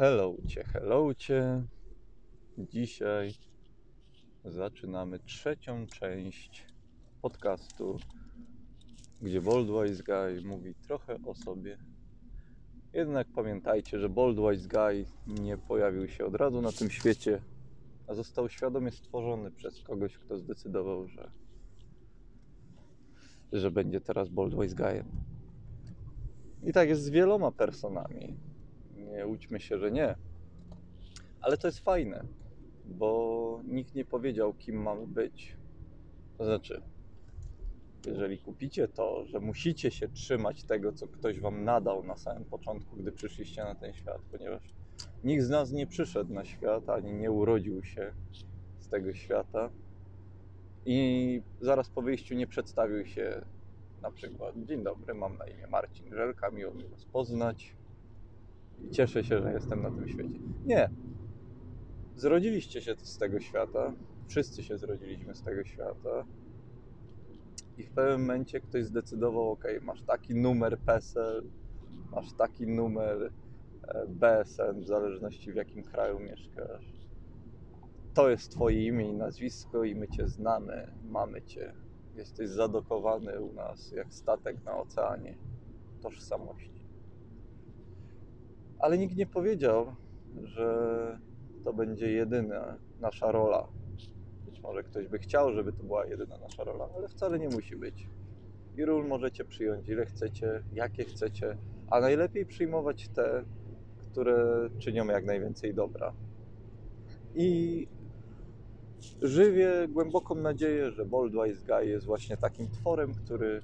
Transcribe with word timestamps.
Hellowcie, 0.00 0.64
hellowcie. 0.64 1.62
Dzisiaj 2.58 3.34
zaczynamy 4.44 5.18
trzecią 5.18 5.86
część 5.86 6.66
podcastu, 7.22 7.98
gdzie 9.22 9.40
Boldwise 9.40 10.02
Guy 10.02 10.42
mówi 10.44 10.74
trochę 10.74 11.16
o 11.26 11.34
sobie. 11.34 11.78
Jednak 12.92 13.26
pamiętajcie, 13.34 13.98
że 13.98 14.08
Boldwise 14.08 14.68
Guy 14.68 15.04
nie 15.26 15.58
pojawił 15.58 16.08
się 16.08 16.24
od 16.24 16.34
razu 16.34 16.62
na 16.62 16.72
tym 16.72 16.90
świecie, 16.90 17.40
a 18.06 18.14
został 18.14 18.48
świadomie 18.48 18.90
stworzony 18.90 19.50
przez 19.50 19.82
kogoś, 19.82 20.18
kto 20.18 20.38
zdecydował, 20.38 21.08
że, 21.08 21.30
że 23.52 23.70
będzie 23.70 24.00
teraz 24.00 24.28
Boldwise 24.28 24.74
Guyem. 24.74 25.06
I 26.62 26.72
tak 26.72 26.88
jest 26.88 27.02
z 27.02 27.10
wieloma 27.10 27.52
personami. 27.52 28.49
Nie 29.10 29.26
łudźmy 29.26 29.60
się, 29.60 29.78
że 29.78 29.90
nie. 29.90 30.14
Ale 31.40 31.56
to 31.56 31.68
jest 31.68 31.80
fajne, 31.80 32.24
bo 32.84 33.60
nikt 33.64 33.94
nie 33.94 34.04
powiedział, 34.04 34.54
kim 34.54 34.82
mamy 34.82 35.06
być. 35.06 35.56
To 36.38 36.44
znaczy, 36.44 36.82
jeżeli 38.06 38.38
kupicie 38.38 38.88
to, 38.88 39.26
że 39.26 39.40
musicie 39.40 39.90
się 39.90 40.08
trzymać 40.08 40.64
tego, 40.64 40.92
co 40.92 41.08
ktoś 41.08 41.40
wam 41.40 41.64
nadał 41.64 42.04
na 42.04 42.16
samym 42.16 42.44
początku, 42.44 42.96
gdy 42.96 43.12
przyszliście 43.12 43.62
na 43.62 43.74
ten 43.74 43.94
świat, 43.94 44.20
ponieważ 44.30 44.74
nikt 45.24 45.44
z 45.44 45.50
nas 45.50 45.72
nie 45.72 45.86
przyszedł 45.86 46.32
na 46.32 46.44
świat, 46.44 46.88
ani 46.88 47.12
nie 47.12 47.30
urodził 47.30 47.84
się 47.84 48.12
z 48.78 48.88
tego 48.88 49.14
świata 49.14 49.70
i 50.86 51.42
zaraz 51.60 51.90
po 51.90 52.02
wyjściu 52.02 52.34
nie 52.34 52.46
przedstawił 52.46 53.06
się 53.06 53.44
na 54.02 54.10
przykład 54.10 54.54
Dzień 54.64 54.84
dobry, 54.84 55.14
mam 55.14 55.36
na 55.36 55.46
imię 55.46 55.66
Marcin 55.66 56.14
Żelka, 56.14 56.50
miło 56.50 56.74
mi 56.74 56.88
Was 56.88 57.04
poznać 57.04 57.76
i 58.84 58.90
cieszę 58.90 59.24
się, 59.24 59.42
że 59.42 59.52
jestem 59.52 59.82
na 59.82 59.90
tym 59.90 60.08
świecie. 60.08 60.38
Nie. 60.64 60.90
Zrodziliście 62.16 62.80
się 62.80 62.94
z 63.02 63.18
tego 63.18 63.40
świata, 63.40 63.92
wszyscy 64.28 64.62
się 64.62 64.78
zrodziliśmy 64.78 65.34
z 65.34 65.42
tego 65.42 65.64
świata 65.64 66.24
i 67.76 67.82
w 67.82 67.90
pewnym 67.90 68.20
momencie 68.20 68.60
ktoś 68.60 68.84
zdecydował, 68.84 69.50
ok, 69.50 69.64
masz 69.82 70.02
taki 70.02 70.34
numer 70.34 70.78
PESEL, 70.78 71.42
masz 72.10 72.32
taki 72.32 72.66
numer 72.66 73.32
e, 73.88 74.06
BSN, 74.08 74.80
w 74.80 74.86
zależności 74.86 75.52
w 75.52 75.56
jakim 75.56 75.84
kraju 75.84 76.20
mieszkasz. 76.20 77.00
To 78.14 78.30
jest 78.30 78.52
Twoje 78.52 78.86
imię 78.86 79.10
i 79.10 79.14
nazwisko 79.14 79.84
i 79.84 79.94
my 79.94 80.08
Cię 80.08 80.28
znamy, 80.28 80.92
mamy 81.02 81.42
Cię. 81.42 81.74
Jesteś 82.14 82.48
zadokowany 82.48 83.40
u 83.40 83.52
nas 83.52 83.92
jak 83.92 84.14
statek 84.14 84.64
na 84.64 84.76
oceanie 84.76 85.38
tożsamości. 86.02 86.79
Ale 88.80 88.98
nikt 88.98 89.16
nie 89.16 89.26
powiedział, 89.26 89.94
że 90.42 91.18
to 91.64 91.72
będzie 91.72 92.12
jedyna 92.12 92.78
nasza 93.00 93.32
rola. 93.32 93.68
Być 94.46 94.60
może 94.62 94.82
ktoś 94.82 95.08
by 95.08 95.18
chciał, 95.18 95.52
żeby 95.52 95.72
to 95.72 95.82
była 95.82 96.06
jedyna 96.06 96.38
nasza 96.38 96.64
rola, 96.64 96.88
ale 96.96 97.08
wcale 97.08 97.38
nie 97.38 97.48
musi 97.48 97.76
być. 97.76 98.08
I 98.76 98.84
ról 98.84 99.08
możecie 99.08 99.44
przyjąć 99.44 99.88
ile 99.88 100.06
chcecie, 100.06 100.62
jakie 100.72 101.04
chcecie, 101.04 101.56
a 101.88 102.00
najlepiej 102.00 102.46
przyjmować 102.46 103.08
te, 103.08 103.44
które 103.98 104.68
czynią 104.78 105.06
jak 105.06 105.24
najwięcej 105.24 105.74
dobra. 105.74 106.12
I 107.34 107.86
żywię 109.22 109.88
głęboką 109.88 110.34
nadzieję, 110.34 110.90
że 110.90 111.04
Boldwise 111.04 111.66
Guy 111.66 111.86
jest 111.86 112.06
właśnie 112.06 112.36
takim 112.36 112.70
tworem, 112.70 113.14
który 113.14 113.62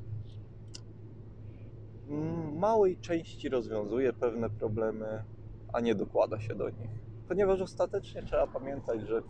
małej 2.58 2.96
części 2.96 3.48
rozwiązuje 3.48 4.12
pewne 4.12 4.50
problemy, 4.50 5.24
a 5.72 5.80
nie 5.80 5.94
dokłada 5.94 6.40
się 6.40 6.54
do 6.54 6.70
nich. 6.70 6.90
Ponieważ 7.28 7.60
ostatecznie 7.60 8.22
trzeba 8.22 8.46
pamiętać, 8.46 9.00
że 9.00 9.22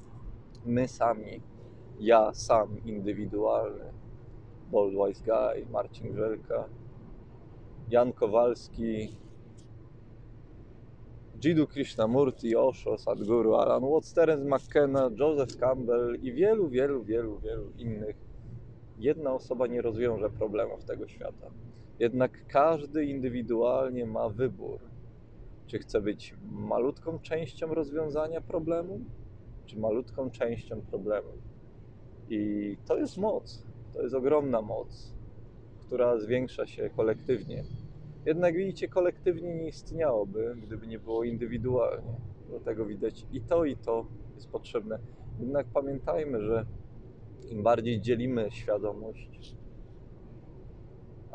my 0.64 0.88
sami, 0.88 1.40
ja 2.00 2.34
sam 2.34 2.84
indywidualny, 2.84 3.92
Boldwise 4.70 5.24
Guy, 5.24 5.66
Marcin 5.70 6.12
Grzelka, 6.12 6.68
Jan 7.88 8.12
Kowalski, 8.12 9.16
Jiddu 11.44 11.66
Krishnamurti, 11.66 12.56
Osho, 12.56 12.98
Sadhguru, 12.98 13.54
Alan 13.54 13.84
Watts, 13.84 14.12
Terence 14.12 14.44
McKenna, 14.44 15.10
Joseph 15.18 15.56
Campbell 15.56 16.18
i 16.22 16.32
wielu, 16.32 16.68
wielu, 16.68 17.04
wielu, 17.04 17.38
wielu 17.38 17.70
innych. 17.78 18.16
Jedna 18.98 19.32
osoba 19.32 19.66
nie 19.66 19.82
rozwiąże 19.82 20.30
problemów 20.30 20.84
tego 20.84 21.08
świata. 21.08 21.50
Jednak 21.98 22.46
każdy 22.48 23.04
indywidualnie 23.04 24.06
ma 24.06 24.28
wybór, 24.28 24.80
czy 25.66 25.78
chce 25.78 26.00
być 26.00 26.34
malutką 26.52 27.18
częścią 27.18 27.74
rozwiązania 27.74 28.40
problemu, 28.40 29.00
czy 29.66 29.78
malutką 29.78 30.30
częścią 30.30 30.82
problemu. 30.82 31.28
I 32.28 32.76
to 32.86 32.98
jest 32.98 33.16
moc, 33.16 33.66
to 33.92 34.02
jest 34.02 34.14
ogromna 34.14 34.62
moc, 34.62 35.14
która 35.86 36.18
zwiększa 36.18 36.66
się 36.66 36.90
kolektywnie. 36.90 37.64
Jednak 38.26 38.54
widzicie, 38.56 38.88
kolektywnie 38.88 39.54
nie 39.54 39.68
istniałoby, 39.68 40.56
gdyby 40.62 40.86
nie 40.86 40.98
było 40.98 41.24
indywidualnie. 41.24 42.12
Dlatego 42.48 42.86
widać 42.86 43.26
i 43.32 43.40
to, 43.40 43.64
i 43.64 43.76
to 43.76 44.06
jest 44.34 44.50
potrzebne. 44.50 44.98
Jednak 45.40 45.66
pamiętajmy, 45.66 46.42
że 46.42 46.66
im 47.50 47.62
bardziej 47.62 48.00
dzielimy 48.00 48.48
świadomość, 48.50 49.56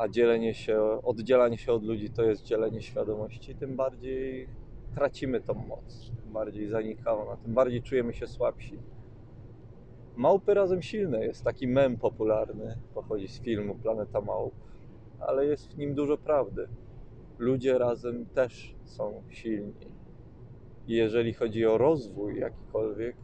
a 0.02 0.08
dzielenie 0.08 0.54
się, 0.54 0.80
oddzielanie 1.02 1.58
się 1.58 1.72
od 1.72 1.84
ludzi 1.84 2.10
to 2.10 2.22
jest 2.22 2.42
dzielenie 2.42 2.82
świadomości, 2.82 3.54
tym 3.54 3.76
bardziej 3.76 4.48
tracimy 4.94 5.40
tą 5.40 5.54
moc, 5.54 6.10
tym 6.22 6.32
bardziej 6.32 6.68
zanika 6.68 7.14
ona, 7.14 7.36
tym 7.36 7.54
bardziej 7.54 7.82
czujemy 7.82 8.14
się 8.14 8.26
słabsi. 8.26 8.78
Małpy 10.16 10.54
razem 10.54 10.82
silne 10.82 11.24
jest 11.24 11.44
taki 11.44 11.68
mem 11.68 11.96
popularny, 11.96 12.78
pochodzi 12.94 13.28
z 13.28 13.40
filmu 13.40 13.74
Planeta 13.74 14.20
Małp, 14.20 14.54
ale 15.20 15.46
jest 15.46 15.74
w 15.74 15.78
nim 15.78 15.94
dużo 15.94 16.18
prawdy. 16.18 16.68
Ludzie 17.38 17.78
razem 17.78 18.26
też 18.26 18.74
są 18.84 19.22
silni. 19.28 19.86
I 20.86 20.92
jeżeli 20.92 21.32
chodzi 21.34 21.66
o 21.66 21.78
rozwój 21.78 22.38
jakikolwiek, 22.38 23.16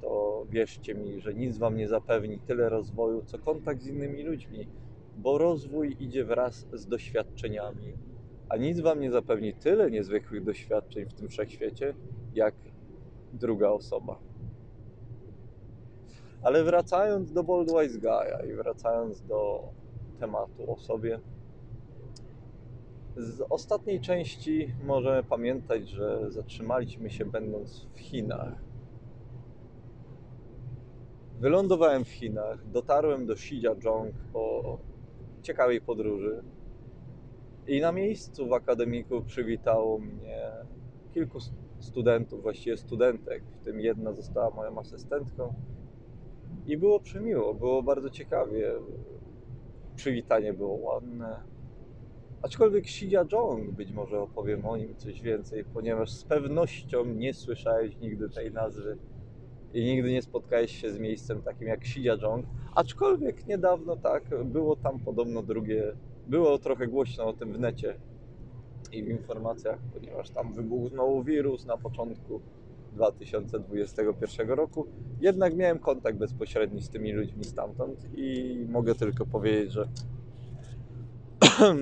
to 0.00 0.44
wierzcie 0.50 0.94
mi, 0.94 1.20
że 1.20 1.34
nic 1.34 1.58
wam 1.58 1.76
nie 1.76 1.88
zapewni 1.88 2.38
tyle 2.38 2.68
rozwoju, 2.68 3.22
co 3.24 3.38
kontakt 3.38 3.82
z 3.82 3.86
innymi 3.86 4.22
ludźmi 4.22 4.68
bo 5.16 5.38
rozwój 5.38 5.96
idzie 6.00 6.24
wraz 6.24 6.66
z 6.72 6.86
doświadczeniami, 6.86 7.96
a 8.48 8.56
nic 8.56 8.80
wam 8.80 9.00
nie 9.00 9.10
zapewni 9.10 9.54
tyle 9.54 9.90
niezwykłych 9.90 10.44
doświadczeń 10.44 11.06
w 11.06 11.14
tym 11.14 11.28
wszechświecie, 11.28 11.94
jak 12.34 12.54
druga 13.32 13.68
osoba. 13.68 14.18
Ale 16.42 16.64
wracając 16.64 17.32
do 17.32 17.44
Boldwise 17.44 17.98
Guy'a 17.98 18.50
i 18.50 18.54
wracając 18.54 19.22
do 19.22 19.68
tematu 20.18 20.72
o 20.72 20.76
sobie, 20.76 21.20
z 23.16 23.42
ostatniej 23.50 24.00
części 24.00 24.74
możemy 24.84 25.22
pamiętać, 25.22 25.88
że 25.88 26.30
zatrzymaliśmy 26.30 27.10
się 27.10 27.24
będąc 27.24 27.86
w 27.94 28.00
Chinach. 28.00 28.54
Wylądowałem 31.40 32.04
w 32.04 32.08
Chinach, 32.08 32.70
dotarłem 32.70 33.26
do 33.26 33.36
Shijiazhuang 33.36 34.14
po 34.32 34.78
ciekawej 35.42 35.80
podróży. 35.80 36.42
I 37.66 37.80
na 37.80 37.92
miejscu 37.92 38.48
w 38.48 38.52
akademiku 38.52 39.22
przywitało 39.22 39.98
mnie 39.98 40.50
kilku 41.14 41.38
studentów, 41.78 42.42
właściwie 42.42 42.76
studentek, 42.76 43.42
w 43.60 43.64
tym 43.64 43.80
jedna 43.80 44.12
została 44.12 44.50
moją 44.50 44.78
asystentką. 44.78 45.54
I 46.66 46.76
było 46.76 47.00
przemiło, 47.00 47.54
było 47.54 47.82
bardzo 47.82 48.10
ciekawie. 48.10 48.72
Przywitanie 49.96 50.52
było 50.52 50.74
ładne. 50.74 51.42
Aczkolwiek 52.42 52.88
Shijiazhuang, 52.88 53.70
być 53.70 53.92
może 53.92 54.20
opowiem 54.20 54.66
o 54.66 54.76
nim 54.76 54.96
coś 54.96 55.22
więcej, 55.22 55.64
ponieważ 55.64 56.10
z 56.10 56.24
pewnością 56.24 57.04
nie 57.04 57.34
słyszałeś 57.34 57.98
nigdy 58.00 58.30
tej 58.30 58.52
nazwy 58.52 58.98
i 59.74 59.84
nigdy 59.84 60.12
nie 60.12 60.22
spotkałeś 60.22 60.80
się 60.80 60.92
z 60.92 60.98
miejscem 60.98 61.42
takim 61.42 61.68
jak 61.68 61.86
Shijiazhuang, 61.86 62.46
aczkolwiek 62.74 63.46
niedawno 63.46 63.96
tak, 63.96 64.44
było 64.44 64.76
tam 64.76 65.00
podobno 65.00 65.42
drugie, 65.42 65.92
było 66.26 66.58
trochę 66.58 66.86
głośno 66.86 67.26
o 67.26 67.32
tym 67.32 67.52
w 67.52 67.60
necie 67.60 67.94
i 68.92 69.02
w 69.02 69.08
informacjach, 69.08 69.78
ponieważ 69.94 70.30
tam 70.30 70.52
wybuchnął 70.52 71.22
wirus 71.22 71.66
na 71.66 71.76
początku 71.76 72.40
2021 72.92 74.50
roku. 74.50 74.86
Jednak 75.20 75.56
miałem 75.56 75.78
kontakt 75.78 76.18
bezpośredni 76.18 76.82
z 76.82 76.88
tymi 76.88 77.12
ludźmi 77.12 77.44
stamtąd 77.44 78.06
i 78.16 78.56
mogę 78.68 78.94
tylko 78.94 79.26
powiedzieć, 79.26 79.72
że 79.72 79.88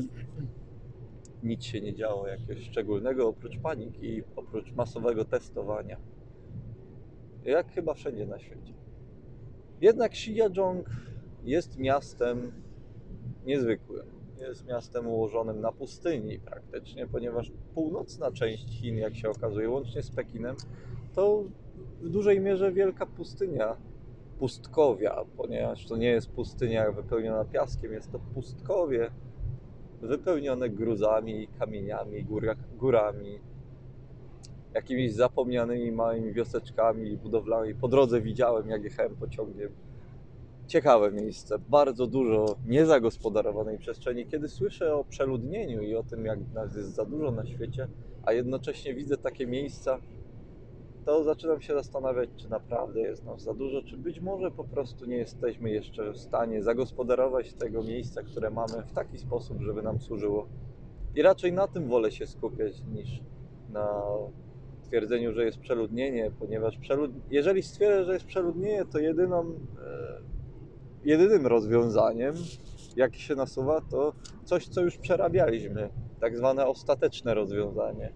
nic 1.42 1.64
się 1.64 1.81
nie 1.81 1.94
działo 1.94 2.26
jakiegoś 2.26 2.64
szczególnego 2.64 3.28
oprócz 3.28 3.58
paniki, 3.58 4.22
oprócz 4.37 4.72
masowego 4.72 5.25
testowania 5.25 5.96
jak 7.44 7.72
chyba 7.72 7.94
wszędzie 7.94 8.26
na 8.26 8.38
świecie. 8.38 8.72
Jednak 9.81 10.14
Shijiazhuang 10.14 10.90
jest 11.44 11.78
miastem 11.78 12.52
niezwykłym. 13.46 14.06
jest 14.40 14.66
miastem 14.66 15.06
ułożonym 15.06 15.60
na 15.60 15.72
pustyni 15.72 16.38
praktycznie, 16.38 17.06
ponieważ 17.06 17.52
północna 17.75 18.32
część 18.32 18.81
Chin, 18.81 18.98
jak 18.98 19.16
się 19.16 19.31
okazuje, 19.31 19.70
łącznie 19.70 20.02
z 20.02 20.10
Pekinem, 20.10 20.56
to 21.14 21.44
w 22.00 22.08
dużej 22.08 22.40
mierze 22.40 22.72
wielka 22.72 23.06
pustynia, 23.06 23.76
pustkowia, 24.38 25.25
ponieważ 25.37 25.87
to 25.87 25.96
nie 25.96 26.08
jest 26.08 26.31
pustynia 26.31 26.92
wypełniona 26.92 27.44
piaskiem, 27.44 27.92
jest 27.92 28.12
to 28.12 28.19
pustkowie 28.19 29.10
wypełnione 30.02 30.70
gruzami, 30.70 31.48
kamieniami, 31.58 32.25
góra, 32.25 32.54
górami, 32.76 33.38
jakimiś 34.75 35.14
zapomnianymi 35.14 35.93
małymi 35.93 36.32
wioseczkami, 36.32 37.17
budowlami. 37.17 37.75
Po 37.75 37.88
drodze 37.88 38.20
widziałem, 38.20 38.69
jak 38.69 38.84
jechałem 38.84 39.17
pociągiem. 39.17 39.72
Ciekawe 40.67 41.12
miejsce, 41.12 41.58
bardzo 41.58 42.06
dużo 42.06 42.56
niezagospodarowanej 42.67 43.78
przestrzeni. 43.78 44.26
Kiedy 44.26 44.49
słyszę 44.49 44.94
o 44.94 45.05
przeludnieniu 45.05 45.82
i 45.82 45.94
o 45.94 46.02
tym, 46.02 46.25
jak 46.25 46.38
nas 46.55 46.76
jest 46.76 46.94
za 46.94 47.05
dużo 47.05 47.31
na 47.31 47.46
świecie, 47.46 47.88
a 48.25 48.32
jednocześnie 48.32 48.94
widzę 48.94 49.17
takie 49.17 49.46
miejsca, 49.46 50.00
to 51.05 51.25
zaczynam 51.25 51.61
się 51.61 51.75
zastanawiać, 51.75 52.31
czy 52.37 52.50
naprawdę 52.50 53.00
jest 53.00 53.25
nas 53.25 53.43
za 53.43 53.55
dużo, 53.55 53.82
czy 53.82 53.96
być 53.96 54.20
może 54.20 54.50
po 54.50 54.64
prostu 54.64 55.06
nie 55.06 55.16
jesteśmy 55.16 55.70
jeszcze 55.70 56.12
w 56.12 56.19
stanie 56.19 56.62
zagospodarować 56.62 57.55
tego 57.55 57.82
miejsca, 57.82 58.23
które 58.23 58.50
mamy 58.50 58.82
w 58.87 58.93
taki 58.93 59.19
sposób, 59.19 59.61
żeby 59.61 59.82
nam 59.82 60.00
służyło. 60.00 60.46
I 61.14 61.23
raczej 61.23 61.52
na 61.52 61.66
tym 61.66 61.88
wolę 61.88 62.11
się 62.11 62.26
skupiać 62.26 62.82
niż 62.94 63.20
na 63.73 64.02
twierdzeniu, 64.90 65.32
że 65.32 65.44
jest 65.44 65.58
przeludnienie, 65.58 66.31
ponieważ 66.38 66.78
przelud... 66.78 67.10
jeżeli 67.31 67.62
stwierdzę, 67.62 68.04
że 68.04 68.12
jest 68.12 68.26
przeludnienie, 68.26 68.84
to 68.84 68.98
jedyną, 68.98 69.40
e, 69.87 70.20
jedynym 71.04 71.46
rozwiązaniem, 71.46 72.34
jakie 72.96 73.19
się 73.19 73.34
nasuwa, 73.34 73.81
to 73.81 74.12
coś, 74.44 74.69
co 74.69 74.81
już 74.81 74.98
przerabialiśmy, 74.98 75.90
tak 76.20 76.37
zwane 76.37 76.66
ostateczne 76.66 77.34
rozwiązanie. 77.34 78.12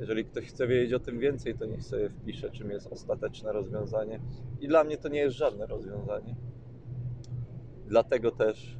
Jeżeli 0.00 0.24
ktoś 0.24 0.46
chce 0.46 0.66
wiedzieć 0.66 0.92
o 0.92 1.00
tym 1.00 1.18
więcej, 1.18 1.54
to 1.54 1.66
niech 1.66 1.82
sobie 1.82 2.10
wpisze, 2.10 2.50
czym 2.50 2.70
jest 2.70 2.92
ostateczne 2.92 3.52
rozwiązanie. 3.52 4.20
I 4.60 4.68
dla 4.68 4.84
mnie 4.84 4.98
to 4.98 5.08
nie 5.08 5.18
jest 5.18 5.36
żadne 5.36 5.66
rozwiązanie. 5.66 6.36
Dlatego 7.86 8.30
też 8.30 8.78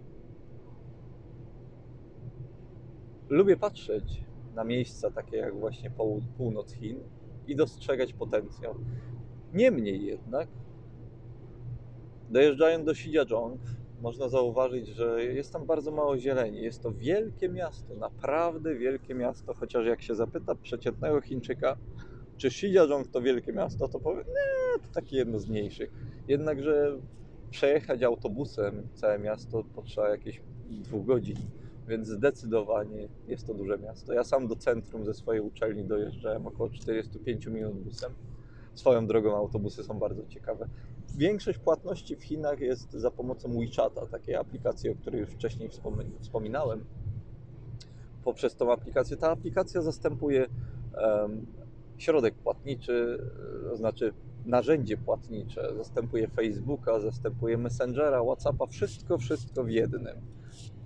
lubię 3.29 3.57
patrzeć 3.57 4.25
na 4.55 4.65
miejsca 4.65 5.11
takie 5.11 5.37
jak 5.37 5.55
właśnie 5.57 5.91
północ 6.37 6.73
Chin 6.73 7.01
i 7.49 7.57
dostrzegać 7.57 8.13
potencjał. 8.13 8.75
Niemniej 9.55 10.05
jednak, 10.05 10.49
dojeżdżając 12.31 12.85
do 12.85 12.93
Xinjiang, 12.93 13.61
można 14.01 14.29
zauważyć, 14.29 14.87
że 14.87 15.25
jest 15.25 15.53
tam 15.53 15.67
bardzo 15.67 15.91
mało 15.91 16.19
zieleni. 16.19 16.63
Jest 16.63 16.83
to 16.83 16.93
wielkie 16.93 17.49
miasto, 17.49 17.95
naprawdę 17.95 18.75
wielkie 18.75 19.15
miasto, 19.15 19.55
chociaż 19.55 19.87
jak 19.87 20.03
się 20.03 20.15
zapyta 20.15 20.55
przeciętnego 20.55 21.21
Chińczyka, 21.21 21.77
czy 22.37 22.47
Xinjiang 22.47 23.09
to 23.09 23.21
wielkie 23.21 23.53
miasto, 23.53 23.89
to 23.89 24.01
powie, 24.01 24.25
nie, 24.29 24.83
to 24.83 24.93
takie 24.95 25.17
jedno 25.17 25.39
z 25.39 25.49
mniejszych. 25.49 25.93
Jednakże 26.29 26.99
przejechać 27.51 28.03
autobusem 28.03 28.89
całe 28.95 29.19
miasto 29.19 29.65
potrzeba 29.75 30.09
jakieś 30.09 30.43
dwóch 30.71 31.07
godzin, 31.07 31.37
więc 31.89 32.09
zdecydowanie 32.09 33.09
jest 33.27 33.47
to 33.47 33.55
duże 33.55 33.79
miasto. 33.79 34.13
Ja 34.13 34.25
sam 34.25 34.49
do 34.49 34.57
centrum 34.57 35.05
ze 35.05 35.15
swojej 35.15 35.43
uczelni 35.43 35.85
dojeżdżałem 35.85 36.47
około 36.47 36.71
45 36.71 37.47
minut 37.47 37.75
busem. 37.75 38.13
Swoją 38.75 39.07
drogą 39.07 39.37
autobusy 39.37 39.85
są 39.85 39.99
bardzo 39.99 40.27
ciekawe. 40.27 40.69
Większość 41.17 41.59
płatności 41.59 42.17
w 42.17 42.25
Chinach 42.25 42.61
jest 42.61 42.93
za 42.93 43.11
pomocą 43.11 43.59
WeChata, 43.59 44.07
takiej 44.07 44.35
aplikacji, 44.35 44.91
o 44.91 44.95
której 44.95 45.21
już 45.21 45.31
wcześniej 45.31 45.71
wspomi- 45.71 46.19
wspominałem. 46.21 46.85
Poprzez 48.25 48.57
tą 48.57 48.73
aplikację, 48.73 49.17
ta 49.17 49.31
aplikacja 49.31 49.83
zastępuje 49.83 50.47
środek 51.99 52.35
płatniczy, 52.35 53.19
to 53.71 53.77
znaczy 53.77 54.13
narzędzie 54.47 54.97
płatnicze, 54.97 55.75
zastępuje 55.77 56.29
Facebooka, 56.29 57.01
zastępuje 57.01 57.59
Messengera, 57.59 58.23
Whatsappa, 58.23 58.67
wszystko, 58.67 59.19
wszystko 59.19 59.65
w 59.65 59.71
jednym. 59.71 60.17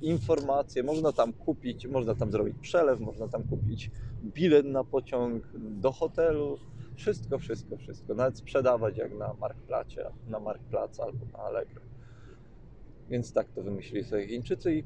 Informacje, 0.01 0.83
można 0.83 1.13
tam 1.13 1.33
kupić, 1.33 1.87
można 1.87 2.15
tam 2.15 2.33
zrobić 2.33 2.57
przelew, 2.61 3.01
można 3.01 3.29
tam 3.29 3.45
kupić 3.45 3.91
bilet 4.25 4.67
na 4.67 4.85
pociąg 4.85 5.49
do 5.55 5.93
hotelu, 5.93 6.59
wszystko, 6.95 7.39
wszystko, 7.39 7.77
wszystko. 7.77 8.15
Nawet 8.15 8.39
sprzedawać 8.39 8.97
jak 8.97 9.19
na 9.19 9.35
Marktplacie, 9.35 10.05
na 10.29 10.41
Marktplac 10.41 11.01
albo 11.01 11.27
na 11.33 11.39
Allegro. 11.39 11.83
Więc 13.11 13.33
tak 13.33 13.53
to 13.55 13.63
wymyślili 13.63 14.05
sobie 14.05 14.29
Chińczycy 14.29 14.75
i 14.75 14.85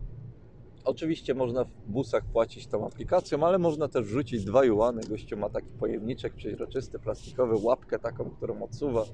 oczywiście 0.87 1.35
można 1.35 1.65
w 1.65 1.71
busach 1.87 2.25
płacić 2.25 2.67
tą 2.67 2.87
aplikacją, 2.87 3.47
ale 3.47 3.59
można 3.59 3.89
też 3.89 4.05
wrzucić 4.05 4.45
dwa 4.45 4.65
juany. 4.65 5.01
Gościu 5.09 5.37
ma 5.37 5.51
taki 5.51 5.69
pojemniczek 5.69 6.35
przeźroczysty, 6.35 6.99
plastikowy, 6.99 7.57
łapkę 7.63 7.99
taką, 7.99 8.31
którą 8.31 8.63
odsuwa 8.63 9.05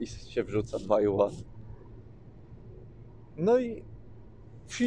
i 0.00 0.06
się 0.06 0.44
wrzuca 0.44 0.78
dwa 0.78 1.00
juany. 1.00 1.36
No 3.36 3.58
i 3.58 3.84
w 4.66 4.78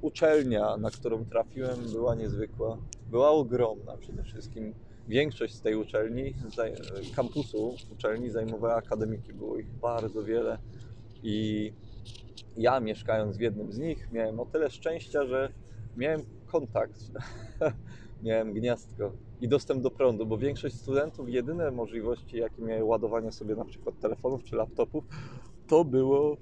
uczelnia, 0.00 0.76
na 0.76 0.90
którą 0.90 1.24
trafiłem, 1.24 1.78
była 1.92 2.14
niezwykła. 2.14 2.78
Była 3.10 3.30
ogromna 3.30 3.96
przede 3.96 4.22
wszystkim. 4.22 4.74
Większość 5.08 5.54
z 5.54 5.60
tej 5.60 5.74
uczelni, 5.74 6.34
kampusu 7.16 7.74
uczelni 7.92 8.30
zajmowała 8.30 8.74
akademiki. 8.74 9.32
Było 9.32 9.56
ich 9.58 9.70
bardzo 9.70 10.22
wiele 10.22 10.58
i 11.22 11.72
ja 12.56 12.80
mieszkając 12.80 13.36
w 13.36 13.40
jednym 13.40 13.72
z 13.72 13.78
nich 13.78 14.12
miałem 14.12 14.40
o 14.40 14.46
tyle 14.46 14.70
szczęścia, 14.70 15.26
że 15.26 15.52
miałem 15.96 16.20
kontakt, 16.46 17.00
miałem 18.22 18.52
gniazdko 18.52 19.12
i 19.40 19.48
dostęp 19.48 19.82
do 19.82 19.90
prądu, 19.90 20.26
bo 20.26 20.38
większość 20.38 20.76
studentów 20.76 21.28
jedyne 21.28 21.70
możliwości, 21.70 22.36
jakie 22.36 22.62
miały 22.62 22.84
ładowania 22.84 23.32
sobie 23.32 23.56
na 23.56 23.64
przykład 23.64 24.00
telefonów 24.00 24.44
czy 24.44 24.56
laptopów, 24.56 25.04
to 25.66 25.84
było 25.84 26.36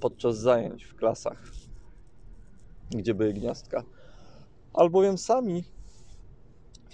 podczas 0.00 0.38
zajęć 0.38 0.84
w 0.84 0.94
klasach, 0.94 1.42
gdzie 2.90 3.14
były 3.14 3.32
gniazdka. 3.32 3.84
Albowiem 4.72 5.18
sami 5.18 5.64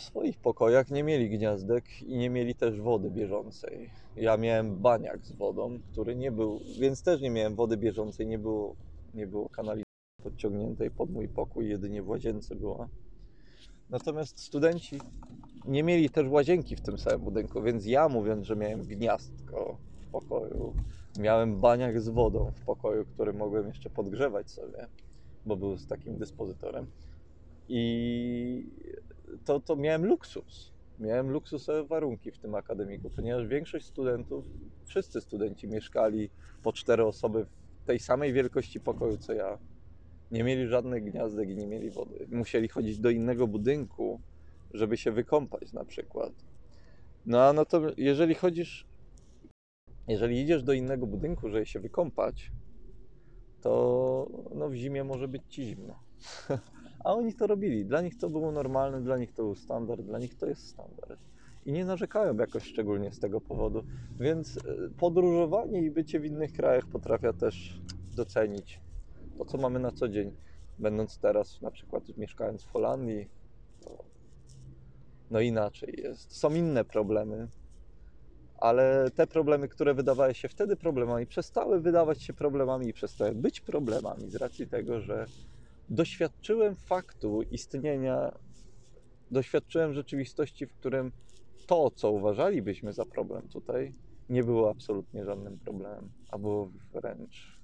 w 0.00 0.05
swoich 0.05 0.38
pokojach 0.38 0.91
nie 0.91 1.02
mieli 1.02 1.31
gniazdek 1.31 2.02
i 2.02 2.17
nie 2.17 2.31
mieli 2.31 2.55
też 2.55 2.81
wody 2.81 3.11
bieżącej. 3.11 3.91
Ja 4.17 4.37
miałem 4.37 4.76
baniak 4.76 5.26
z 5.26 5.32
wodą, 5.32 5.79
który 5.93 6.17
nie 6.17 6.32
był, 6.32 6.61
więc 6.81 7.02
też 7.02 7.20
nie 7.20 7.31
miałem 7.31 7.55
wody 7.55 7.76
bieżącej, 7.76 8.26
nie 8.26 8.38
było, 8.38 8.75
nie 9.14 9.26
było 9.26 9.49
kanalizacji 9.49 9.85
podciągniętej 10.23 10.91
pod 10.91 11.11
mój 11.11 11.29
pokój, 11.29 11.69
jedynie 11.69 12.02
w 12.02 12.08
łazience 12.08 12.55
była. 12.55 12.88
Natomiast 13.91 14.41
studenci 14.41 15.00
nie 15.64 15.82
mieli 15.82 16.11
też 16.11 16.29
łazienki 16.29 16.77
w 16.77 16.81
tym 16.81 16.98
samym 16.98 17.20
budynku, 17.20 17.63
więc 17.63 17.86
ja 17.86 18.08
mówiąc, 18.08 18.46
że 18.46 18.56
miałem 18.56 18.82
gniazdko 18.82 19.77
w 20.01 20.06
pokoju, 20.06 20.74
miałem 21.19 21.60
baniak 21.60 22.01
z 22.01 22.08
wodą 22.08 22.53
w 22.56 22.65
pokoju, 22.65 23.05
który 23.05 23.32
mogłem 23.32 23.67
jeszcze 23.67 23.91
podgrzewać 23.91 24.51
sobie, 24.51 24.86
bo 25.46 25.56
był 25.56 25.77
z 25.77 25.86
takim 25.86 26.17
dyspozytorem. 26.17 26.86
I 27.72 28.67
to, 29.44 29.60
to 29.60 29.77
miałem 29.77 30.06
luksus. 30.06 30.72
Miałem 30.98 31.31
luksusowe 31.31 31.84
warunki 31.84 32.31
w 32.31 32.39
tym 32.39 32.55
akademiku, 32.55 33.10
ponieważ 33.10 33.46
większość 33.46 33.86
studentów, 33.86 34.44
wszyscy 34.84 35.20
studenci 35.20 35.69
mieszkali 35.69 36.31
po 36.62 36.72
cztery 36.72 37.05
osoby 37.05 37.46
w 37.82 37.86
tej 37.86 37.98
samej 37.98 38.32
wielkości 38.32 38.81
pokoju 38.81 39.17
co 39.17 39.32
ja. 39.32 39.58
Nie 40.31 40.44
mieli 40.44 40.67
żadnych 40.67 41.05
gniazdek 41.05 41.50
i 41.50 41.56
nie 41.56 41.67
mieli 41.67 41.91
wody. 41.91 42.27
Musieli 42.31 42.69
chodzić 42.69 42.98
do 42.98 43.10
innego 43.10 43.46
budynku, 43.46 44.20
żeby 44.74 44.96
się 44.96 45.12
wykąpać 45.12 45.72
na 45.72 45.84
przykład. 45.84 46.32
No 47.27 47.43
a 47.43 47.53
no 47.53 47.65
to 47.65 47.81
jeżeli 47.96 48.34
chodzisz, 48.34 48.86
jeżeli 50.08 50.41
idziesz 50.41 50.62
do 50.62 50.72
innego 50.72 51.06
budynku, 51.06 51.50
żeby 51.50 51.67
się 51.67 51.81
wykąpać, 51.81 52.53
to 53.60 54.27
no 54.55 54.69
w 54.69 54.74
zimie 54.74 55.05
może 55.05 55.29
być 55.29 55.43
ci 55.48 55.65
zimno. 55.65 55.98
A 57.04 57.14
oni 57.14 57.34
to 57.34 57.46
robili. 57.46 57.84
Dla 57.84 58.02
nich 58.02 58.19
to 58.19 58.30
było 58.30 58.52
normalne, 58.52 59.00
dla 59.00 59.19
nich 59.19 59.32
to 59.32 59.42
był 59.42 59.54
standard, 59.54 60.02
dla 60.02 60.19
nich 60.19 60.34
to 60.34 60.46
jest 60.46 60.69
standard. 60.69 61.20
I 61.66 61.72
nie 61.72 61.84
narzekają 61.84 62.36
jakoś 62.36 62.64
szczególnie 62.64 63.12
z 63.12 63.19
tego 63.19 63.40
powodu. 63.40 63.84
Więc 64.20 64.56
e, 64.56 64.60
podróżowanie 64.98 65.82
i 65.82 65.90
bycie 65.90 66.20
w 66.20 66.24
innych 66.24 66.52
krajach 66.52 66.86
potrafia 66.86 67.32
też 67.32 67.80
docenić 68.16 68.80
to, 69.38 69.44
co 69.44 69.58
mamy 69.58 69.78
na 69.78 69.92
co 69.92 70.08
dzień. 70.08 70.32
Będąc 70.78 71.19
teraz, 71.19 71.60
na 71.62 71.70
przykład 71.70 72.02
mieszkając 72.16 72.64
w 72.64 72.70
Holandii, 72.70 73.28
no 75.30 75.40
inaczej 75.40 75.94
jest. 76.02 76.36
Są 76.36 76.54
inne 76.54 76.84
problemy, 76.84 77.48
ale 78.58 79.10
te 79.14 79.26
problemy, 79.26 79.69
które 79.69 79.94
wydawały 79.94 80.34
się 80.34 80.48
wtedy 80.48 80.76
problemami, 80.76 81.26
przestały 81.26 81.80
wydawać 81.80 82.22
się 82.22 82.32
problemami 82.32 82.88
i 82.88 82.92
przestały 82.92 83.34
być 83.34 83.60
problemami 83.60 84.30
z 84.30 84.36
racji 84.36 84.66
tego, 84.66 85.00
że 85.00 85.26
doświadczyłem 85.91 86.77
faktu 86.77 87.43
istnienia, 87.43 88.39
doświadczyłem 89.31 89.94
rzeczywistości, 89.94 90.67
w 90.67 90.75
którym 90.75 91.13
to, 91.67 91.91
co 91.91 92.11
uważalibyśmy 92.11 92.93
za 92.93 93.05
problem 93.05 93.49
tutaj, 93.49 93.94
nie 94.29 94.44
było 94.44 94.70
absolutnie 94.70 95.25
żadnym 95.25 95.59
problemem, 95.59 96.13
a 96.29 96.39
było 96.39 96.73
wręcz 96.93 97.61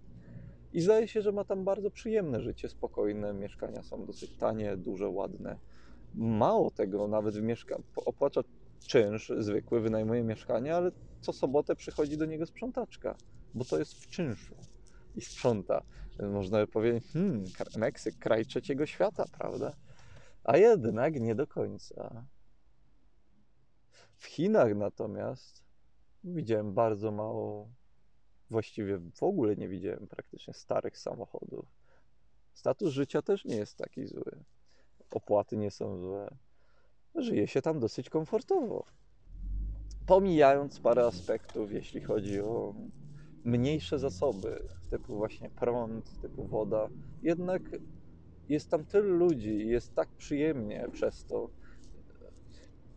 I 0.72 0.80
zdaje 0.80 1.08
się, 1.08 1.22
że 1.22 1.32
ma 1.32 1.44
tam 1.44 1.64
bardzo 1.64 1.90
przyjemne 1.90 2.40
życie, 2.40 2.68
spokojne. 2.68 3.34
Mieszkania 3.34 3.82
są 3.82 4.04
dosyć 4.04 4.36
tanie, 4.36 4.76
duże, 4.76 5.08
ładne. 5.08 5.58
Mało 6.14 6.70
tego, 6.70 7.08
nawet 7.08 7.42
mieszka, 7.42 7.76
opłacza 7.96 8.40
czynsz 8.86 9.32
zwykły, 9.38 9.80
wynajmuje 9.80 10.22
mieszkanie, 10.22 10.74
ale 10.76 10.90
co 11.20 11.32
sobotę 11.32 11.76
przychodzi 11.76 12.16
do 12.18 12.26
niego 12.26 12.46
sprzątaczka, 12.46 13.16
bo 13.54 13.64
to 13.64 13.78
jest 13.78 13.94
w 13.94 14.08
czynszu 14.08 14.54
i 15.16 15.20
sprząta. 15.20 15.82
Można 16.32 16.58
by 16.58 16.66
powiedzieć, 16.66 17.12
hmm, 17.12 17.44
Meksyk, 17.76 18.18
kraj 18.18 18.46
trzeciego 18.46 18.86
świata, 18.86 19.24
prawda? 19.38 19.72
A 20.46 20.56
jednak 20.56 21.20
nie 21.20 21.34
do 21.34 21.46
końca. 21.46 22.26
W 24.16 24.26
Chinach 24.26 24.74
natomiast 24.74 25.64
widziałem 26.24 26.74
bardzo 26.74 27.12
mało, 27.12 27.68
właściwie 28.50 28.98
w 28.98 29.22
ogóle 29.22 29.56
nie 29.56 29.68
widziałem 29.68 30.06
praktycznie 30.06 30.54
starych 30.54 30.98
samochodów. 30.98 31.66
Status 32.52 32.92
życia 32.92 33.22
też 33.22 33.44
nie 33.44 33.56
jest 33.56 33.76
taki 33.76 34.06
zły. 34.06 34.44
Opłaty 35.10 35.56
nie 35.56 35.70
są 35.70 35.98
złe 35.98 36.36
żyje 37.22 37.48
się 37.48 37.62
tam 37.62 37.80
dosyć 37.80 38.10
komfortowo. 38.10 38.84
Pomijając 40.06 40.80
parę 40.80 41.06
aspektów, 41.06 41.72
jeśli 41.72 42.00
chodzi 42.00 42.40
o 42.40 42.74
mniejsze 43.44 43.98
zasoby, 43.98 44.62
typu 44.90 45.16
właśnie 45.16 45.50
prąd, 45.50 46.20
typu 46.20 46.46
woda, 46.46 46.88
jednak 47.22 47.62
jest 48.48 48.70
tam 48.70 48.84
tylu 48.84 49.16
ludzi 49.16 49.50
i 49.50 49.68
jest 49.68 49.94
tak 49.94 50.08
przyjemnie 50.08 50.86
przez 50.92 51.24
to. 51.24 51.50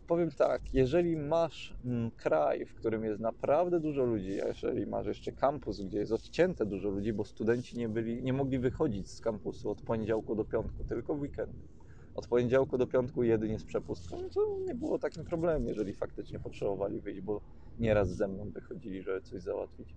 Powiem 0.06 0.30
tak, 0.30 0.74
jeżeli 0.74 1.16
masz 1.16 1.76
mm, 1.84 2.10
kraj, 2.10 2.66
w 2.66 2.74
którym 2.74 3.04
jest 3.04 3.20
naprawdę 3.20 3.80
dużo 3.80 4.04
ludzi, 4.04 4.42
a 4.42 4.46
jeżeli 4.46 4.86
masz 4.86 5.06
jeszcze 5.06 5.32
kampus, 5.32 5.80
gdzie 5.80 5.98
jest 5.98 6.12
odcięte 6.12 6.66
dużo 6.66 6.88
ludzi, 6.88 7.12
bo 7.12 7.24
studenci 7.24 7.78
nie, 7.78 7.88
byli, 7.88 8.22
nie 8.22 8.32
mogli 8.32 8.58
wychodzić 8.58 9.10
z 9.10 9.20
kampusu 9.20 9.70
od 9.70 9.82
poniedziałku 9.82 10.34
do 10.34 10.44
piątku, 10.44 10.84
tylko 10.84 11.14
w 11.14 11.20
weekendy 11.20 11.68
od 12.14 12.26
poniedziałku 12.26 12.78
do 12.78 12.86
piątku 12.86 13.22
jedynie 13.22 13.58
z 13.58 13.64
przepustką, 13.64 14.22
no 14.22 14.28
to 14.28 14.58
nie 14.66 14.74
było 14.74 14.98
takim 14.98 15.24
problemem, 15.24 15.68
jeżeli 15.68 15.94
faktycznie 15.94 16.38
potrzebowali 16.38 17.00
wyjść, 17.00 17.20
bo 17.20 17.40
nieraz 17.78 18.16
ze 18.16 18.28
mną 18.28 18.50
wychodzili, 18.50 19.02
żeby 19.02 19.20
coś 19.20 19.42
załatwić. 19.42 19.94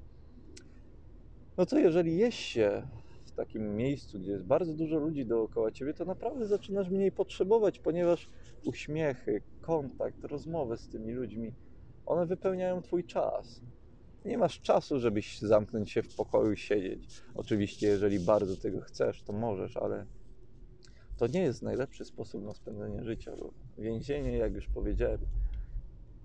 No 1.57 1.65
to 1.65 1.79
jeżeli 1.79 2.17
jest 2.17 2.37
się 2.37 2.87
takim 3.33 3.75
miejscu, 3.75 4.19
gdzie 4.19 4.31
jest 4.31 4.45
bardzo 4.45 4.73
dużo 4.73 4.97
ludzi 4.97 5.25
dookoła 5.25 5.71
ciebie, 5.71 5.93
to 5.93 6.05
naprawdę 6.05 6.47
zaczynasz 6.47 6.89
mniej 6.89 7.11
potrzebować, 7.11 7.79
ponieważ 7.79 8.29
uśmiechy, 8.65 9.41
kontakt, 9.61 10.23
rozmowy 10.23 10.77
z 10.77 10.89
tymi 10.89 11.13
ludźmi, 11.13 11.53
one 12.05 12.25
wypełniają 12.25 12.81
twój 12.81 13.03
czas. 13.03 13.61
Nie 14.25 14.37
masz 14.37 14.61
czasu, 14.61 14.99
żebyś 14.99 15.39
zamknąć 15.39 15.91
się 15.91 16.03
w 16.03 16.15
pokoju 16.15 16.51
i 16.51 16.57
siedzieć. 16.57 17.21
Oczywiście, 17.35 17.87
jeżeli 17.87 18.19
bardzo 18.19 18.57
tego 18.57 18.81
chcesz, 18.81 19.23
to 19.23 19.33
możesz, 19.33 19.77
ale 19.77 20.05
to 21.17 21.27
nie 21.27 21.41
jest 21.41 21.61
najlepszy 21.61 22.05
sposób 22.05 22.43
na 22.43 22.53
spędzenie 22.53 23.03
życia, 23.03 23.31
bo 23.39 23.53
więzienie, 23.77 24.37
jak 24.37 24.53
już 24.53 24.67
powiedziałem, 24.67 25.19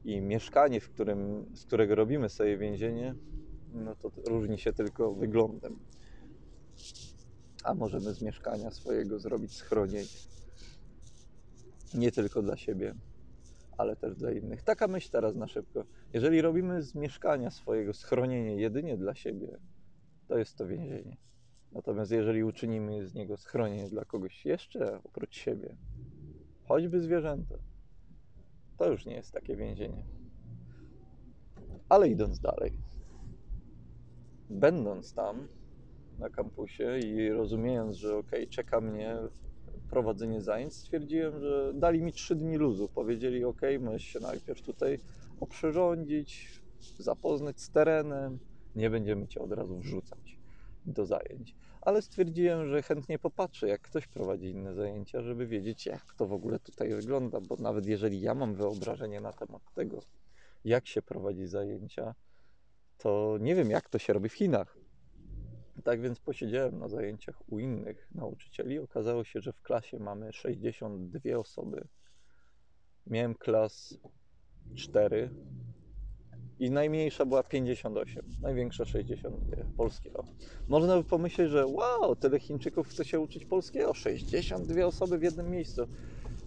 i 0.04 0.20
mieszkanie, 0.20 0.80
w 0.80 0.90
którym, 0.90 1.46
z 1.54 1.64
którego 1.64 1.94
robimy 1.94 2.28
sobie 2.28 2.56
więzienie, 2.56 3.14
no 3.74 3.94
to 3.94 4.10
różni 4.26 4.58
się 4.58 4.72
tylko 4.72 5.14
wyglądem. 5.14 5.78
A 7.64 7.74
możemy 7.74 8.14
z 8.14 8.22
mieszkania 8.22 8.70
swojego 8.70 9.18
zrobić 9.18 9.52
schronienie. 9.56 10.06
Nie 11.94 12.12
tylko 12.12 12.42
dla 12.42 12.56
siebie, 12.56 12.94
ale 13.78 13.96
też 13.96 14.16
dla 14.16 14.32
innych. 14.32 14.62
Taka 14.62 14.88
myśl 14.88 15.10
teraz 15.10 15.36
na 15.36 15.48
szybko. 15.48 15.84
Jeżeli 16.12 16.42
robimy 16.42 16.82
z 16.82 16.94
mieszkania 16.94 17.50
swojego 17.50 17.94
schronienie 17.94 18.56
jedynie 18.56 18.96
dla 18.96 19.14
siebie, 19.14 19.58
to 20.28 20.38
jest 20.38 20.56
to 20.56 20.66
więzienie. 20.66 21.16
Natomiast 21.72 22.10
jeżeli 22.10 22.44
uczynimy 22.44 23.06
z 23.06 23.14
niego 23.14 23.36
schronienie 23.36 23.90
dla 23.90 24.04
kogoś 24.04 24.46
jeszcze 24.46 25.00
oprócz 25.04 25.36
siebie, 25.36 25.76
choćby 26.64 27.00
zwierzęta, 27.00 27.54
to 28.78 28.90
już 28.90 29.06
nie 29.06 29.14
jest 29.14 29.32
takie 29.32 29.56
więzienie. 29.56 30.04
Ale 31.88 32.08
idąc 32.08 32.40
dalej, 32.40 32.78
będąc 34.50 35.14
tam 35.14 35.48
na 36.18 36.30
kampusie 36.30 36.98
i 36.98 37.30
rozumiejąc, 37.30 37.96
że 37.96 38.16
ok, 38.16 38.30
czeka 38.50 38.80
mnie 38.80 39.16
prowadzenie 39.90 40.40
zajęć, 40.40 40.74
stwierdziłem, 40.74 41.40
że 41.40 41.72
dali 41.74 42.02
mi 42.02 42.12
trzy 42.12 42.36
dni 42.36 42.56
luzu. 42.56 42.88
Powiedzieli, 42.88 43.44
ok, 43.44 43.60
możesz 43.80 44.02
się 44.02 44.20
najpierw 44.20 44.62
tutaj 44.62 44.98
oprzyrządzić, 45.40 46.60
zapoznać 46.98 47.60
z 47.60 47.70
terenem, 47.70 48.38
nie 48.76 48.90
będziemy 48.90 49.28
cię 49.28 49.40
od 49.40 49.52
razu 49.52 49.78
wrzucać 49.78 50.38
do 50.86 51.06
zajęć. 51.06 51.54
Ale 51.80 52.02
stwierdziłem, 52.02 52.68
że 52.68 52.82
chętnie 52.82 53.18
popatrzę, 53.18 53.68
jak 53.68 53.80
ktoś 53.80 54.06
prowadzi 54.06 54.50
inne 54.50 54.74
zajęcia, 54.74 55.22
żeby 55.22 55.46
wiedzieć, 55.46 55.86
jak 55.86 56.14
to 56.14 56.26
w 56.26 56.32
ogóle 56.32 56.58
tutaj 56.58 56.94
wygląda, 56.94 57.40
bo 57.40 57.56
nawet 57.56 57.86
jeżeli 57.86 58.20
ja 58.20 58.34
mam 58.34 58.54
wyobrażenie 58.54 59.20
na 59.20 59.32
temat 59.32 59.62
tego, 59.74 60.02
jak 60.64 60.86
się 60.86 61.02
prowadzi 61.02 61.46
zajęcia, 61.46 62.14
to 62.98 63.36
nie 63.40 63.54
wiem, 63.54 63.70
jak 63.70 63.88
to 63.88 63.98
się 63.98 64.12
robi 64.12 64.28
w 64.28 64.34
Chinach. 64.34 64.77
Tak 65.84 66.00
więc 66.00 66.20
posiedziałem 66.20 66.78
na 66.78 66.88
zajęciach 66.88 67.52
u 67.52 67.58
innych 67.58 68.08
nauczycieli. 68.14 68.78
Okazało 68.78 69.24
się, 69.24 69.40
że 69.40 69.52
w 69.52 69.62
klasie 69.62 69.98
mamy 69.98 70.32
62 70.32 71.38
osoby. 71.38 71.88
Miałem 73.06 73.34
klas 73.34 73.98
4, 74.76 75.30
i 76.58 76.70
najmniejsza 76.70 77.26
była 77.26 77.42
58, 77.42 78.22
największa 78.42 78.84
62, 78.84 79.56
polskiego. 79.76 80.24
Można 80.68 80.96
by 80.96 81.04
pomyśleć, 81.04 81.50
że 81.50 81.66
wow, 81.66 82.16
tyle 82.16 82.40
Chińczyków 82.40 82.88
chce 82.88 83.04
się 83.04 83.20
uczyć 83.20 83.44
polskiego, 83.44 83.94
62 83.94 84.86
osoby 84.86 85.18
w 85.18 85.22
jednym 85.22 85.50
miejscu. 85.50 85.86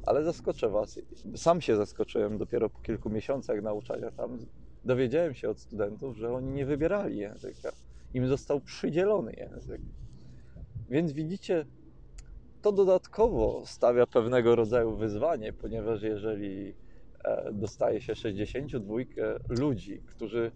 Ale 0.05 0.23
zaskoczę 0.23 0.69
Was, 0.69 0.99
sam 1.35 1.61
się 1.61 1.75
zaskoczyłem 1.75 2.37
dopiero 2.37 2.69
po 2.69 2.79
kilku 2.79 3.09
miesiącach 3.09 3.61
nauczania 3.61 4.11
tam. 4.11 4.37
Dowiedziałem 4.85 5.33
się 5.33 5.49
od 5.49 5.59
studentów, 5.59 6.17
że 6.17 6.33
oni 6.33 6.51
nie 6.51 6.65
wybierali 6.65 7.17
języka. 7.17 7.71
Im 8.13 8.27
został 8.27 8.59
przydzielony 8.59 9.33
język. 9.33 9.81
Więc 10.89 11.11
widzicie, 11.11 11.65
to 12.61 12.71
dodatkowo 12.71 13.63
stawia 13.65 14.07
pewnego 14.07 14.55
rodzaju 14.55 14.95
wyzwanie, 14.95 15.53
ponieważ 15.53 16.01
jeżeli 16.01 16.73
e, 17.23 17.53
dostaje 17.53 18.01
się 18.01 18.15
62 18.15 18.95
ludzi, 19.49 20.01
którzy 20.05 20.51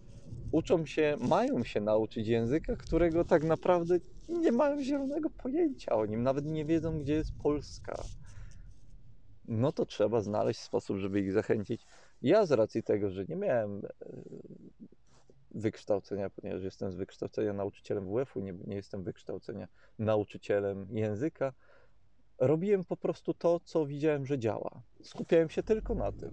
uczą 0.52 0.86
się, 0.86 1.18
mają 1.30 1.64
się 1.64 1.82
nauczyć 1.82 2.28
języka, 2.28 2.76
którego 2.76 3.26
tak 3.26 3.44
naprawdę 3.44 4.00
nie 4.30 4.52
mają 4.52 4.84
zielonego 4.84 5.30
pojęcia 5.30 5.96
o 5.96 6.06
nim, 6.06 6.24
nawet 6.24 6.46
nie 6.46 6.66
wiedzą, 6.66 7.00
gdzie 7.00 7.14
jest 7.14 7.32
Polska, 7.44 8.04
no 9.48 9.72
to 9.72 9.86
trzeba 9.86 10.22
znaleźć 10.22 10.60
sposób, 10.60 10.98
żeby 10.98 11.22
ich 11.22 11.34
zachęcić. 11.34 11.86
Ja 12.22 12.46
z 12.46 12.52
racji 12.52 12.84
tego, 12.84 13.10
że 13.10 13.26
nie 13.26 13.36
miałem 13.36 13.86
e, 13.86 13.90
wykształcenia, 15.56 16.30
ponieważ 16.30 16.64
jestem 16.64 16.92
z 16.92 16.96
wykształcenia 16.96 17.54
nauczycielem 17.54 18.06
WF-u, 18.06 18.40
nie, 18.40 18.54
nie 18.68 18.76
jestem 18.76 19.04
wykształcenia 19.04 19.68
nauczycielem 20.00 20.88
języka, 20.90 21.54
robiłem 22.40 22.84
po 22.84 22.98
prostu 22.98 23.34
to, 23.34 23.60
co 23.60 23.86
widziałem, 23.86 24.26
że 24.26 24.40
działa. 24.40 24.82
Skupiałem 25.04 25.50
się 25.50 25.64
tylko 25.64 25.96
na 25.96 26.12
tym. 26.12 26.32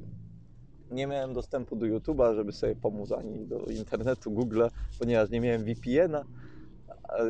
Nie 0.91 1.07
miałem 1.07 1.33
dostępu 1.33 1.77
do 1.77 1.87
YouTube'a, 1.87 2.35
żeby 2.35 2.53
sobie 2.53 2.77
pomóc, 2.77 3.13
ani 3.13 3.47
do 3.47 3.59
internetu, 3.59 4.31
Google'a, 4.31 4.71
ponieważ 4.99 5.31
nie 5.31 5.41
miałem 5.41 5.65
VPN-a 5.65 6.25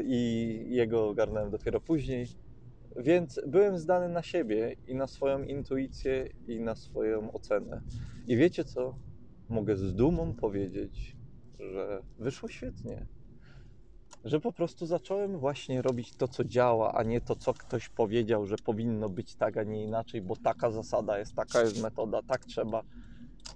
i 0.04 0.66
jego 0.68 1.08
ogarnąłem 1.08 1.50
dopiero 1.50 1.80
później. 1.80 2.26
Więc 2.96 3.40
byłem 3.46 3.78
zdany 3.78 4.08
na 4.08 4.22
siebie 4.22 4.76
i 4.86 4.94
na 4.94 5.06
swoją 5.06 5.42
intuicję 5.42 6.28
i 6.48 6.60
na 6.60 6.74
swoją 6.74 7.32
ocenę. 7.32 7.82
I 8.26 8.36
wiecie 8.36 8.64
co? 8.64 8.94
Mogę 9.48 9.76
z 9.76 9.94
dumą 9.94 10.34
powiedzieć, 10.34 11.16
że 11.70 12.02
wyszło 12.18 12.48
świetnie. 12.48 13.06
Że 14.24 14.40
po 14.40 14.52
prostu 14.52 14.86
zacząłem 14.86 15.38
właśnie 15.38 15.82
robić 15.82 16.16
to, 16.16 16.28
co 16.28 16.44
działa, 16.44 16.94
a 16.94 17.02
nie 17.02 17.20
to, 17.20 17.36
co 17.36 17.54
ktoś 17.54 17.88
powiedział, 17.88 18.46
że 18.46 18.56
powinno 18.64 19.08
być 19.08 19.34
tak, 19.34 19.56
a 19.56 19.62
nie 19.62 19.84
inaczej, 19.84 20.22
bo 20.22 20.36
taka 20.36 20.70
zasada 20.70 21.18
jest, 21.18 21.34
taka 21.34 21.62
jest 21.62 21.82
metoda, 21.82 22.22
tak 22.22 22.44
trzeba. 22.44 22.82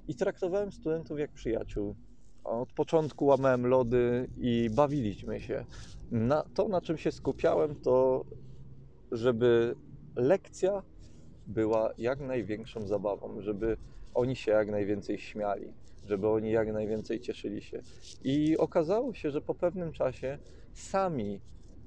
I 0.09 0.15
traktowałem 0.15 0.73
studentów 0.73 1.19
jak 1.19 1.33
przyjaciół. 1.33 1.97
Od 2.45 2.73
początku 2.73 3.27
łamałem 3.27 3.67
lody 3.67 4.31
i 4.37 4.71
bawiliśmy 4.75 5.41
się. 5.41 5.65
Na, 6.11 6.43
to, 6.55 6.69
na 6.69 6.81
czym 6.81 6.99
się 6.99 7.13
skupiałem, 7.13 7.77
to 7.77 8.25
żeby 9.13 9.75
lekcja 10.17 10.83
była 11.47 11.93
jak 11.99 12.21
największą 12.21 12.87
zabawą, 12.87 13.41
żeby 13.41 13.77
oni 14.15 14.37
się 14.37 14.53
jak 14.53 14.71
najwięcej 14.71 15.19
śmiali, 15.19 15.73
żeby 16.09 16.29
oni 16.29 16.51
jak 16.51 16.73
najwięcej 16.73 17.21
cieszyli 17.21 17.63
się. 17.63 17.83
I 18.25 18.57
okazało 18.57 19.15
się, 19.15 19.31
że 19.31 19.41
po 19.41 19.55
pewnym 19.55 19.93
czasie 19.93 20.39
sami 20.73 21.41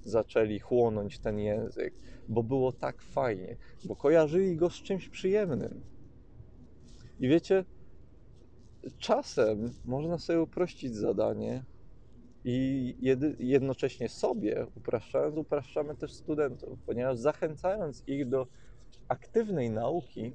zaczęli 0.04 0.60
chłonąć 0.60 1.20
ten 1.20 1.40
język, 1.40 1.94
bo 2.28 2.44
było 2.44 2.72
tak 2.72 3.02
fajnie, 3.02 3.58
bo 3.86 3.96
kojarzyli 3.96 4.56
go 4.56 4.70
z 4.70 4.76
czymś 4.76 5.10
przyjemnym. 5.10 5.82
I 7.20 7.28
wiecie, 7.28 7.66
czasem 8.98 9.74
można 9.86 10.18
sobie 10.18 10.42
uprościć 10.42 10.96
zadanie 10.96 11.64
i 12.44 12.96
jednocześnie 13.40 14.10
sobie 14.10 14.66
upraszczając, 14.76 15.38
upraszczamy 15.38 15.96
też 15.96 16.14
studentów, 16.14 16.80
ponieważ 16.86 17.18
zachęcając 17.18 18.04
ich 18.08 18.30
do 18.30 18.48
aktywnej 19.08 19.70
nauki, 19.70 20.34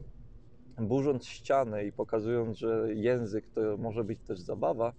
burząc 0.79 1.27
ścianę 1.27 1.85
i 1.85 1.93
pokazując, 1.93 2.59
że 2.59 2.95
język 2.95 3.47
to 3.55 3.77
może 3.79 4.05
być 4.05 4.21
też 4.21 4.41
zabawa, 4.41 4.93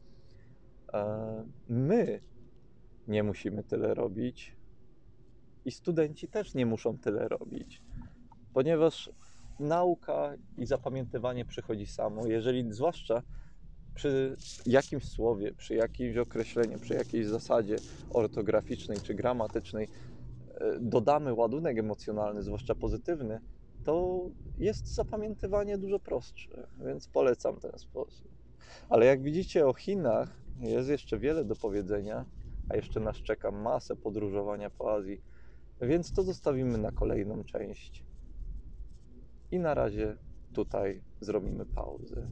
e, 0.93 1.45
my 1.69 2.21
nie 3.07 3.23
musimy 3.23 3.63
tyle 3.63 3.93
robić 3.93 4.55
i 5.65 5.71
studenci 5.71 6.27
też 6.27 6.53
nie 6.53 6.65
muszą 6.65 6.97
tyle 6.97 7.27
robić, 7.27 7.81
ponieważ 8.53 9.09
nauka 9.59 10.33
i 10.57 10.65
zapamiętywanie 10.65 11.45
przychodzi 11.45 11.85
samo, 11.85 12.27
jeżeli 12.27 12.73
zwłaszcza 12.73 13.21
przy 13.95 14.35
jakimś 14.65 15.05
słowie, 15.05 15.53
przy 15.53 15.75
jakimś 15.75 16.17
określeniu, 16.17 16.79
przy 16.79 16.93
jakiejś 16.93 17.27
zasadzie 17.27 17.75
ortograficznej 18.09 18.97
czy 18.97 19.13
gramatycznej 19.13 19.87
e, 20.57 20.79
dodamy 20.79 21.33
ładunek 21.33 21.77
emocjonalny, 21.77 22.43
zwłaszcza 22.43 22.75
pozytywny, 22.75 23.39
to 23.85 24.29
jest 24.57 24.95
zapamiętywanie 24.95 25.77
dużo 25.77 25.99
prostsze, 25.99 26.67
więc 26.85 27.07
polecam 27.07 27.59
ten 27.59 27.79
sposób. 27.79 28.31
Ale 28.89 29.05
jak 29.05 29.21
widzicie 29.21 29.67
o 29.67 29.73
Chinach 29.73 30.43
jest 30.59 30.89
jeszcze 30.89 31.19
wiele 31.19 31.45
do 31.45 31.55
powiedzenia, 31.55 32.25
a 32.69 32.75
jeszcze 32.75 32.99
nas 32.99 33.15
czeka 33.15 33.51
masę 33.51 33.95
podróżowania 33.95 34.69
po 34.69 34.93
Azji, 34.93 35.21
więc 35.81 36.11
to 36.11 36.23
zostawimy 36.23 36.77
na 36.77 36.91
kolejną 36.91 37.43
część. 37.43 38.03
I 39.51 39.59
na 39.59 39.73
razie 39.73 40.17
tutaj 40.53 41.01
zrobimy 41.19 41.65
pauzę. 41.65 42.27